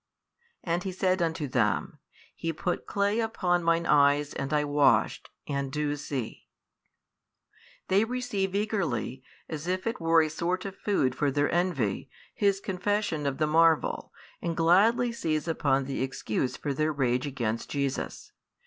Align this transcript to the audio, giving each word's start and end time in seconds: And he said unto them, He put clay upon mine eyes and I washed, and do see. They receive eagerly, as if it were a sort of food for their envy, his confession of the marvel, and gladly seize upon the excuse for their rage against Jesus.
And 0.63 0.81
he 0.81 0.91
said 0.91 1.21
unto 1.21 1.47
them, 1.47 1.99
He 2.33 2.51
put 2.51 2.87
clay 2.87 3.19
upon 3.19 3.63
mine 3.63 3.85
eyes 3.85 4.33
and 4.33 4.51
I 4.51 4.63
washed, 4.63 5.29
and 5.47 5.71
do 5.71 5.95
see. 5.95 6.47
They 7.87 8.03
receive 8.03 8.55
eagerly, 8.55 9.21
as 9.47 9.67
if 9.67 9.85
it 9.85 10.01
were 10.01 10.23
a 10.23 10.29
sort 10.31 10.65
of 10.65 10.75
food 10.75 11.13
for 11.13 11.29
their 11.29 11.51
envy, 11.51 12.09
his 12.33 12.59
confession 12.59 13.27
of 13.27 13.37
the 13.37 13.45
marvel, 13.45 14.11
and 14.41 14.57
gladly 14.57 15.11
seize 15.11 15.47
upon 15.47 15.85
the 15.85 16.01
excuse 16.01 16.57
for 16.57 16.73
their 16.73 16.91
rage 16.91 17.27
against 17.27 17.69
Jesus. 17.69 18.31